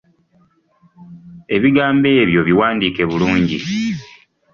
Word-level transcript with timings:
Ebigambo 1.55 2.07
ebyo 2.21 2.41
biwandiike 2.47 3.03
bulungi. 3.09 3.59